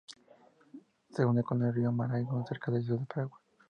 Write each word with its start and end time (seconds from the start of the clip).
Se 1.11 1.23
une 1.23 1.43
con 1.43 1.61
el 1.61 1.75
río 1.75 1.91
Marañón 1.91 2.43
cerca 2.47 2.71
de 2.71 2.79
la 2.79 2.83
ciudad 2.83 2.99
de 3.01 3.07
Bagua. 3.21 3.39